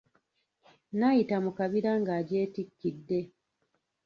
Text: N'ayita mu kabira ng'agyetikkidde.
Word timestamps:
N'ayita 0.97 1.37
mu 1.43 1.51
kabira 1.57 1.91
ng'agyetikkidde. 2.01 3.19